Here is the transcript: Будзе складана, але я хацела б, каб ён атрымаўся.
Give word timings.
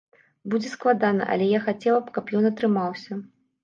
Будзе 0.53 0.71
складана, 0.77 1.29
але 1.35 1.51
я 1.53 1.59
хацела 1.69 2.03
б, 2.09 2.19
каб 2.19 2.37
ён 2.43 2.53
атрымаўся. 2.55 3.25